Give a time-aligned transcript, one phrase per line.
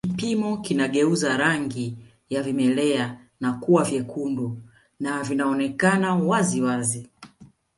[0.07, 1.97] Kipimo kinageuza rangi
[2.29, 4.59] ya vimelea na kuwa vyekundu
[4.99, 7.09] na vinaonekana wazi wazi